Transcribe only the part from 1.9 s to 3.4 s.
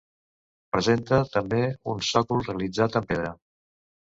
un sòcol realitzar amb pedra.